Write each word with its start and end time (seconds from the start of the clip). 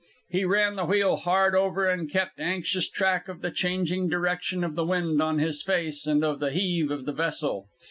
He 0.31 0.45
ran 0.45 0.77
the 0.77 0.85
wheel 0.85 1.15
hard 1.15 1.53
over 1.53 1.87
and 1.87 2.09
kept 2.09 2.39
anxious 2.39 2.89
track 2.89 3.27
of 3.27 3.41
the 3.41 3.51
changing 3.51 4.09
direction 4.09 4.63
of 4.63 4.73
the 4.73 4.83
wind 4.83 5.21
on 5.21 5.37
his 5.37 5.61
face 5.61 6.07
and 6.07 6.23
of 6.25 6.39
the 6.39 6.49
heave 6.49 6.89
of 6.89 7.05
the 7.05 7.13
vessel. 7.13 7.67